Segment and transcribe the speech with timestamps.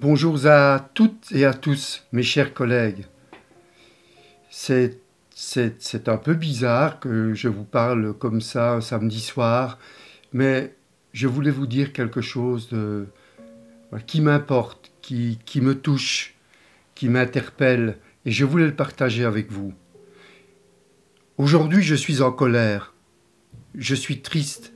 [0.00, 3.06] Bonjour à toutes et à tous, mes chers collègues.
[4.48, 5.00] C'est,
[6.06, 9.76] un peu bizarre que je vous parle comme ça un samedi soir,
[10.32, 10.76] mais
[11.12, 13.08] je voulais vous dire quelque chose de,
[14.06, 16.36] qui m'importe, qui, qui me touche,
[16.94, 19.74] qui m'interpelle, et je voulais le partager avec vous.
[21.38, 22.94] Aujourd'hui, je suis en colère.
[23.74, 24.72] Je suis triste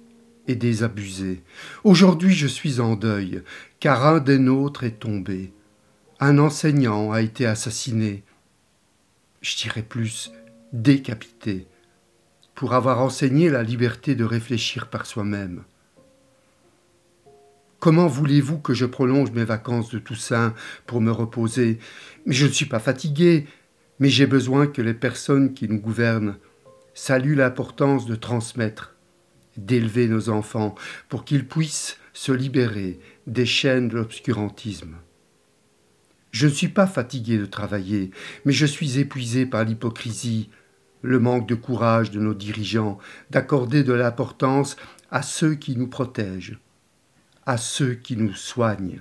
[0.49, 1.43] et désabusé.
[1.85, 3.43] Aujourd'hui, je suis en deuil,
[3.81, 5.53] car un des nôtres est tombé.
[6.21, 8.23] Un enseignant a été assassiné.
[9.41, 10.33] Je dirais plus
[10.73, 11.67] décapité,
[12.55, 15.65] pour avoir enseigné la liberté de réfléchir par soi-même.
[17.79, 20.55] Comment voulez-vous que je prolonge mes vacances de Toussaint
[20.87, 21.81] pour me reposer?
[22.27, 23.47] Mais je ne suis pas fatigué,
[23.99, 26.37] mais j'ai besoin que les personnes qui nous gouvernent
[26.95, 28.92] saluent l'importance de transmettre,
[29.57, 30.75] d'élever nos enfants
[31.09, 34.97] pour qu'ils puissent se libérer des chaînes de l'obscurantisme.
[36.31, 38.11] Je ne suis pas fatigué de travailler,
[38.45, 40.51] mais je suis épuisé par l'hypocrisie,
[41.03, 42.99] le manque de courage de nos dirigeants
[43.31, 44.77] d'accorder de l'importance
[45.11, 46.59] à ceux qui nous protègent
[47.47, 49.01] à ceux qui nous soignent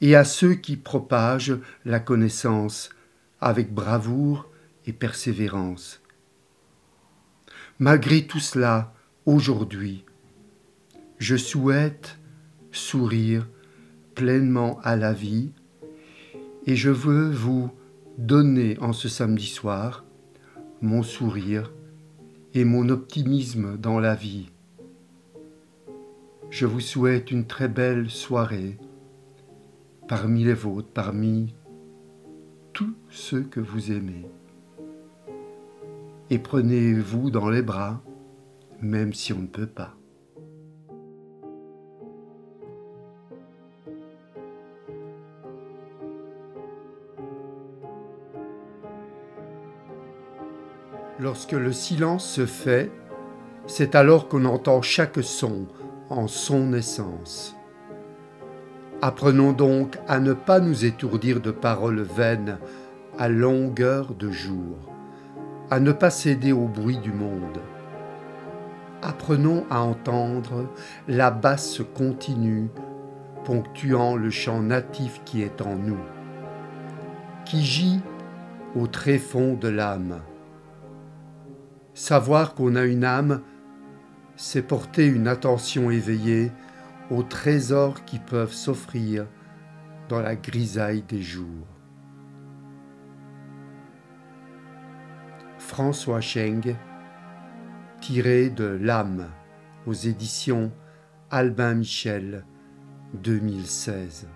[0.00, 2.90] et à ceux qui propagent la connaissance
[3.40, 4.50] avec bravoure
[4.86, 6.02] et persévérance.
[7.78, 8.94] Malgré tout cela,
[9.26, 10.04] aujourd'hui,
[11.18, 12.18] je souhaite
[12.72, 13.48] sourire
[14.14, 15.50] pleinement à la vie
[16.66, 17.70] et je veux vous
[18.16, 20.04] donner en ce samedi soir
[20.80, 21.72] mon sourire
[22.54, 24.48] et mon optimisme dans la vie
[26.50, 28.78] je vous souhaite une très belle soirée
[30.08, 31.54] parmi les vôtres, parmi
[32.72, 34.24] tous ceux que vous aimez.
[36.30, 38.00] Et prenez-vous dans les bras,
[38.80, 39.94] même si on ne peut pas.
[51.18, 52.90] Lorsque le silence se fait,
[53.66, 55.66] c'est alors qu'on entend chaque son,
[56.10, 57.56] en son essence.
[59.00, 62.58] Apprenons donc à ne pas nous étourdir de paroles vaines
[63.18, 64.76] à longueur de jour,
[65.70, 67.60] à ne pas céder au bruit du monde.
[69.02, 70.68] Apprenons à entendre
[71.06, 72.68] la basse continue
[73.44, 76.00] ponctuant le chant natif qui est en nous,
[77.44, 78.00] qui gît
[78.74, 80.20] au tréfonds de l'âme.
[81.94, 83.42] Savoir qu'on a une âme
[84.36, 86.52] c'est porter une attention éveillée
[87.10, 89.26] aux trésors qui peuvent s'offrir
[90.08, 91.66] dans la grisaille des jours.
[95.58, 96.76] François Cheng,
[98.06, 99.26] tiré de L'âme
[99.84, 100.70] aux éditions
[101.32, 102.44] Albin Michel
[103.14, 104.28] 2016.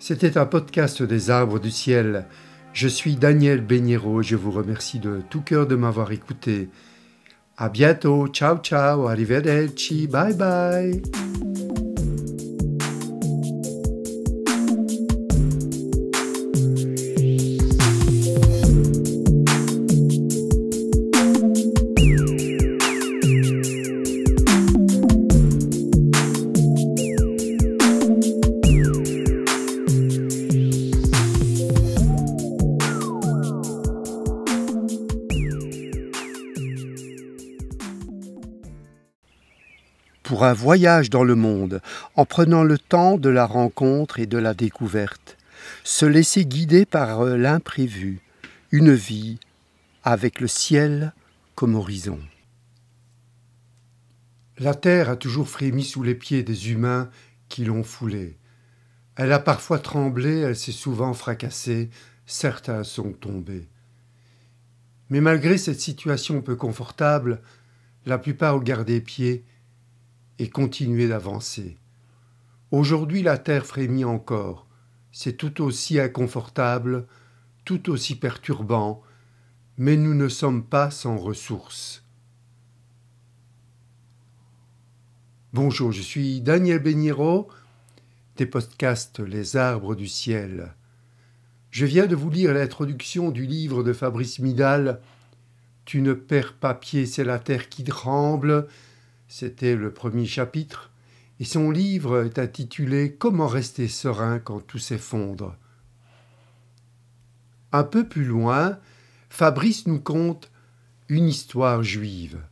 [0.00, 2.26] C'était un podcast des arbres du ciel.
[2.72, 6.70] Je suis Daniel et je vous remercie de tout cœur de m'avoir écouté.
[7.56, 11.00] À bientôt, ciao ciao, arrivederci, bye bye.
[40.54, 41.80] Voyage dans le monde,
[42.16, 45.36] en prenant le temps de la rencontre et de la découverte,
[45.84, 48.20] se laisser guider par euh, l'imprévu,
[48.70, 49.38] une vie
[50.02, 51.12] avec le ciel
[51.54, 52.18] comme horizon.
[54.58, 57.10] La terre a toujours frémi sous les pieds des humains
[57.48, 58.36] qui l'ont foulée.
[59.16, 61.90] Elle a parfois tremblé, elle s'est souvent fracassée,
[62.26, 63.68] certains sont tombés.
[65.10, 67.42] Mais malgré cette situation peu confortable,
[68.06, 69.44] la plupart ont gardé pied
[70.42, 71.78] et continuer d'avancer.
[72.72, 74.66] Aujourd'hui la terre frémit encore,
[75.12, 77.06] c'est tout aussi inconfortable,
[77.64, 79.02] tout aussi perturbant,
[79.78, 82.04] mais nous ne sommes pas sans ressources.
[85.52, 87.48] Bonjour, je suis Daniel Beniro
[88.36, 90.74] des podcasts Les arbres du ciel.
[91.70, 95.00] Je viens de vous lire l'introduction du livre de Fabrice Midal
[95.84, 98.66] Tu ne perds pas pied, c'est la terre qui tremble,
[99.34, 100.90] c'était le premier chapitre,
[101.40, 105.56] et son livre est intitulé Comment rester serein quand tout s'effondre.
[107.72, 108.78] Un peu plus loin,
[109.30, 110.50] Fabrice nous conte
[111.08, 112.42] une histoire juive,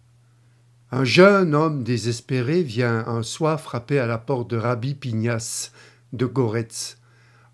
[0.90, 5.72] Un jeune homme désespéré vient un soir frapper à la porte de Rabbi Pignas
[6.14, 6.96] de Goretz,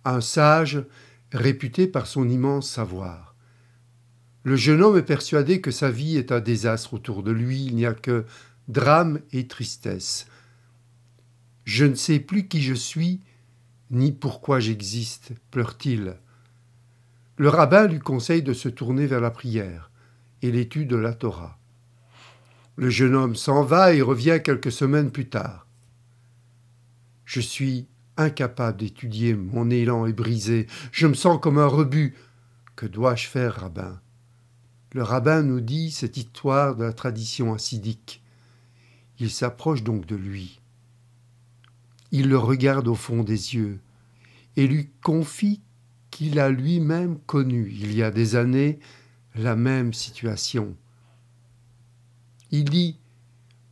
[0.05, 0.85] un sage
[1.33, 3.35] réputé par son immense savoir.
[4.45, 7.75] Le jeune homme est persuadé que sa vie est un désastre autour de lui, il
[7.75, 8.25] n'y a que
[8.69, 10.27] drame et tristesse.
[11.65, 13.21] Je ne sais plus qui je suis,
[13.91, 16.17] ni pourquoi j'existe, pleure-t-il.
[17.37, 19.91] Le rabbin lui conseille de se tourner vers la prière
[20.43, 21.59] et l'étude de la Torah.
[22.77, 25.67] Le jeune homme s'en va et revient quelques semaines plus tard.
[27.25, 32.15] Je suis incapable d'étudier, mon élan est brisé, je me sens comme un rebut.
[32.75, 34.01] Que dois-je faire, rabbin?
[34.93, 38.23] Le rabbin nous dit cette histoire de la tradition assidique.
[39.19, 40.61] Il s'approche donc de lui.
[42.13, 43.81] Il le regarde au fond des yeux
[44.57, 45.61] et lui confie
[46.11, 48.79] qu'il a lui-même connu, il y a des années,
[49.35, 50.75] la même situation.
[52.51, 52.99] Il dit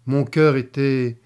[0.06, 1.20] Mon cœur était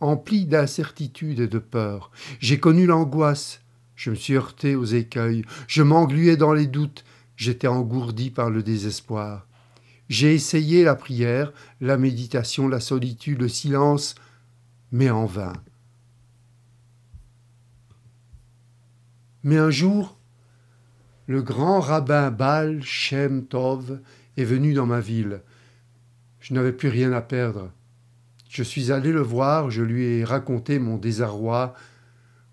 [0.00, 2.10] empli d'incertitude et de peur.
[2.38, 3.60] J'ai connu l'angoisse,
[3.96, 7.04] je me suis heurté aux écueils, je m'engluais dans les doutes,
[7.36, 9.46] j'étais engourdi par le désespoir.
[10.10, 14.16] J'ai essayé la prière, la méditation, la solitude, le silence,
[14.90, 15.52] mais en vain.
[19.44, 20.18] Mais un jour,
[21.28, 24.00] le grand rabbin Baal Shem Tov
[24.36, 25.42] est venu dans ma ville.
[26.40, 27.70] Je n'avais plus rien à perdre.
[28.48, 31.72] Je suis allé le voir, je lui ai raconté mon désarroi,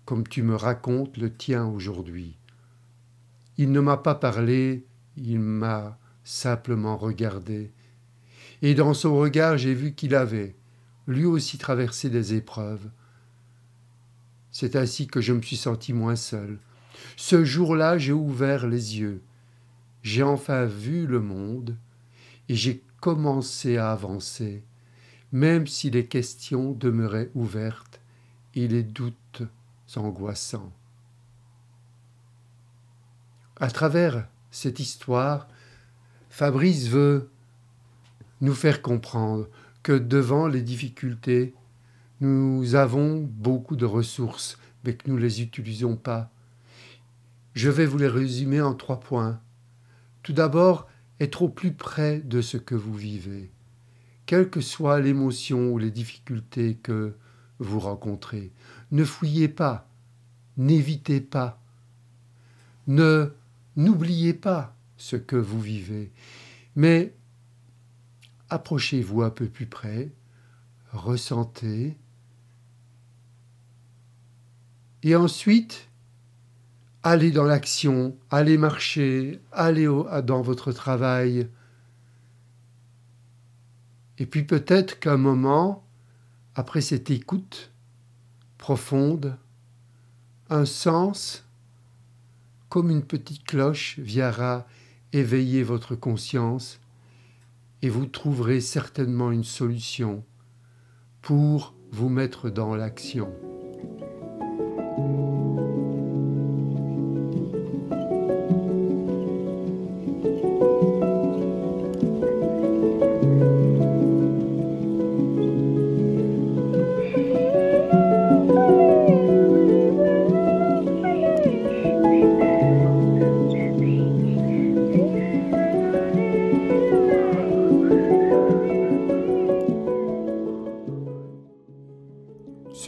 [0.04, 2.38] comme tu me racontes le tien aujourd'hui.
[3.56, 5.97] Il ne m'a pas parlé, il m'a
[6.28, 7.70] simplement regardé.
[8.60, 10.54] Et dans son regard, j'ai vu qu'il avait,
[11.06, 12.90] lui aussi, traversé des épreuves.
[14.52, 16.58] C'est ainsi que je me suis senti moins seul,
[17.16, 19.22] ce jour-là, j'ai ouvert les yeux.
[20.02, 21.76] J'ai enfin vu le monde
[22.48, 24.62] et j'ai commencé à avancer,
[25.32, 28.00] même si les questions demeuraient ouvertes
[28.54, 29.42] et les doutes
[29.96, 30.72] angoissants.
[33.56, 35.48] À travers cette histoire,
[36.38, 37.32] Fabrice veut
[38.42, 39.48] nous faire comprendre
[39.82, 41.52] que devant les difficultés,
[42.20, 46.30] nous avons beaucoup de ressources, mais que nous ne les utilisons pas
[47.54, 49.40] je vais vous les résumer en trois points.
[50.22, 50.86] Tout d'abord,
[51.18, 53.50] être au plus près de ce que vous vivez,
[54.26, 57.16] quelle que soit l'émotion ou les difficultés que
[57.58, 58.52] vous rencontrez.
[58.92, 59.88] Ne fouillez pas,
[60.56, 61.60] n'évitez pas,
[62.86, 63.32] ne
[63.74, 66.12] n'oubliez pas ce que vous vivez,
[66.76, 67.14] mais
[68.50, 70.12] approchez-vous un peu plus près,
[70.92, 71.96] ressentez,
[75.02, 75.88] et ensuite,
[77.02, 81.48] allez dans l'action, allez marcher, allez dans votre travail.
[84.18, 85.86] Et puis peut-être qu'un moment,
[86.56, 87.70] après cette écoute
[88.58, 89.38] profonde,
[90.50, 91.44] un sens,
[92.68, 94.66] comme une petite cloche, viendra
[95.12, 96.80] éveiller votre conscience
[97.82, 100.24] et vous trouverez certainement une solution
[101.22, 103.32] pour vous mettre dans l'action.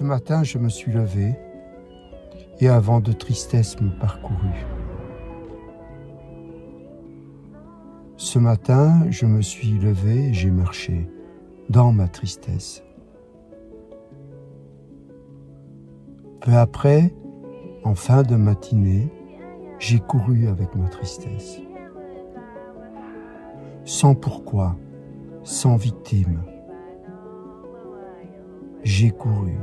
[0.05, 1.35] Matin, je me suis levé
[2.61, 4.67] et un vent de tristesse me parcourut.
[8.17, 11.09] Ce matin, je me suis levé et j'ai marché
[11.69, 12.83] dans ma tristesse.
[16.41, 17.15] Peu après,
[17.85, 19.09] en fin de matinée,
[19.79, 21.61] j'ai couru avec ma tristesse.
[23.85, 24.77] Sans pourquoi,
[25.43, 26.43] sans victime.
[28.83, 29.57] J'ai couru.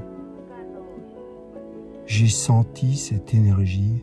[2.08, 4.02] J'ai senti cette énergie.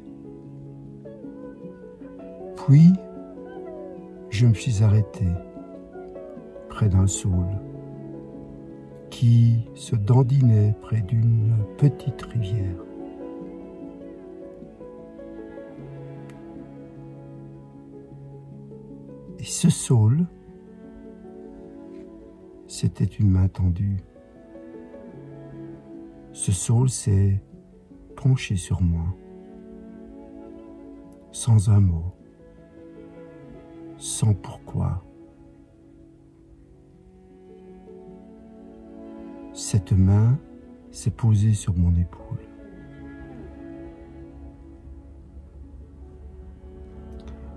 [2.54, 2.92] Puis,
[4.28, 5.24] je me suis arrêté
[6.68, 7.58] près d'un saule
[9.08, 12.76] qui se dandinait près d'une petite rivière.
[19.38, 20.26] Et ce saule,
[22.66, 23.96] c'était une main tendue.
[26.32, 27.40] Ce saule, c'est
[28.32, 29.04] sur moi,
[31.30, 32.14] sans un mot,
[33.98, 35.04] sans pourquoi.
[39.52, 40.38] Cette main
[40.90, 42.38] s'est posée sur mon épaule.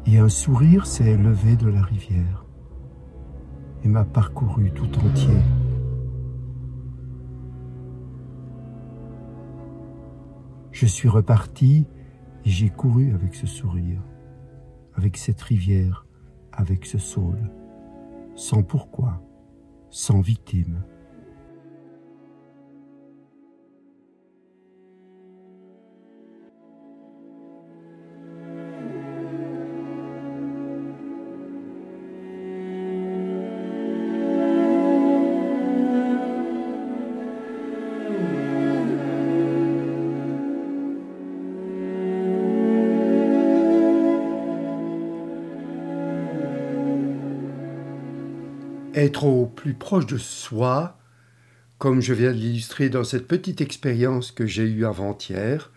[0.06, 2.46] Et un sourire s'est élevé de la rivière
[3.84, 5.38] et m'a parcouru tout entier.
[10.80, 11.88] Je suis reparti
[12.46, 14.00] et j'ai couru avec ce sourire,
[14.94, 16.06] avec cette rivière,
[16.52, 17.52] avec ce saule,
[18.36, 19.20] sans pourquoi,
[19.90, 20.84] sans victime.
[48.94, 50.98] Être au plus proche de soi,
[51.78, 55.72] comme je viens de l'illustrer dans cette petite expérience que j'ai eue avant-hier,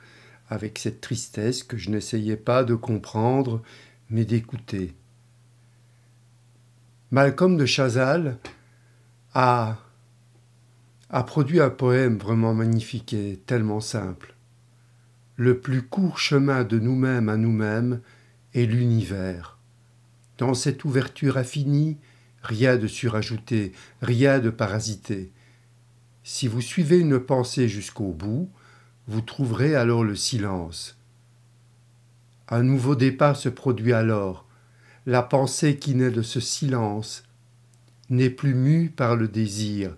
[0.49, 3.63] avec cette tristesse que je n'essayais pas de comprendre,
[4.09, 4.95] mais d'écouter.
[7.13, 8.39] Malcolm de Chazal
[9.35, 9.79] a,
[11.27, 14.35] produit un poème vraiment magnifique et tellement simple.
[15.37, 18.01] Le plus court chemin de nous-mêmes à nous-mêmes
[18.55, 19.59] est l'univers.
[20.39, 21.99] Dans cette ouverture infinie,
[22.43, 25.33] rien de surajouté, rien de parasité.
[26.23, 28.51] Si vous suivez une pensée jusqu'au bout,
[29.07, 30.97] vous trouverez alors le silence.
[32.49, 34.47] Un nouveau départ se produit alors.
[35.07, 37.25] La pensée qui naît de ce silence
[38.11, 39.97] n'est plus mue par le désir.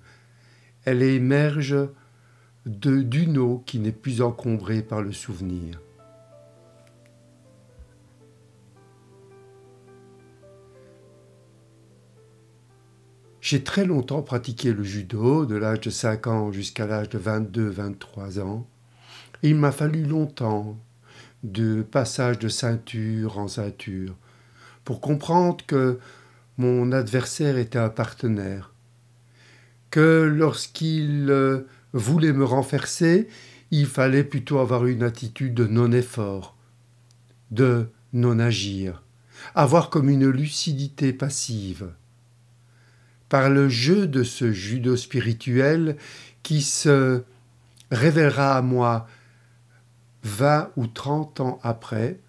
[0.85, 1.77] Elle émerge
[2.67, 5.81] d'une eau qui n'est plus encombrée par le souvenir.
[13.53, 18.41] J'ai très longtemps pratiqué le judo, de l'âge de 5 ans jusqu'à l'âge de 22-23
[18.41, 18.67] ans.
[19.43, 20.79] il m'a fallu longtemps
[21.43, 24.17] de passage de ceinture en ceinture
[24.85, 25.99] pour comprendre que
[26.57, 28.73] mon adversaire était un partenaire,
[29.91, 33.29] que lorsqu'il euh, voulait me renverser,
[33.71, 36.57] il fallait plutôt avoir une attitude de non-effort,
[37.51, 39.03] de non-agir,
[39.55, 41.91] avoir comme une lucidité passive
[43.33, 45.97] par le jeu de ce judo spirituel
[46.43, 47.23] qui se
[47.91, 49.09] révélera à moi
[50.23, 52.21] vingt ou trente ans après,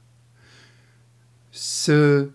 [1.51, 2.29] ce,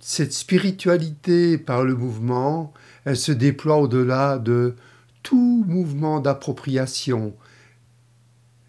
[0.00, 2.72] cette spiritualité par le mouvement,
[3.04, 4.74] elle se déploie au-delà de
[5.22, 7.36] tout mouvement d'appropriation.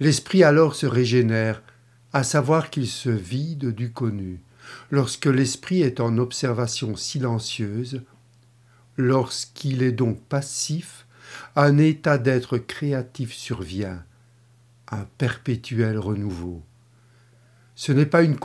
[0.01, 1.63] L'esprit alors se régénère,
[2.11, 4.41] à savoir qu'il se vide du connu.
[4.91, 8.01] Lorsque l'esprit est en observation silencieuse,
[8.97, 11.05] Lorsqu'il est donc passif,
[11.55, 14.03] un état d'être créatif survient,
[14.91, 16.63] un perpétuel renouveau.
[17.75, 18.37] Ce n'est pas une,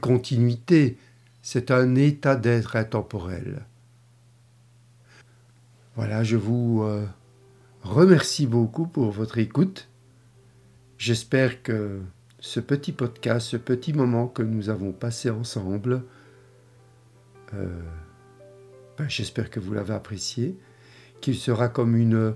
[0.00, 0.98] continuité,
[1.42, 3.64] c'est un état d'être intemporel.
[5.94, 7.06] Voilà, je vous euh,
[7.82, 9.88] remercie beaucoup pour votre écoute.
[10.96, 12.00] J'espère que
[12.40, 16.02] ce petit podcast, ce petit moment que nous avons passé ensemble,
[17.54, 17.80] euh,
[19.06, 20.58] j'espère que vous l'avez apprécié,
[21.20, 22.34] qu'il sera comme une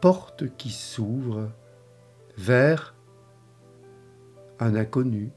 [0.00, 1.50] porte qui s'ouvre
[2.36, 2.94] vers
[4.60, 5.30] un inconnu.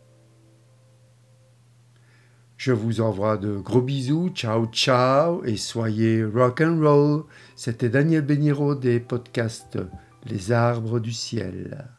[2.58, 7.24] Je vous envoie de gros bisous, ciao ciao et soyez rock and roll.
[7.56, 9.78] C'était Daniel Beniro des podcasts
[10.26, 11.95] Les arbres du ciel.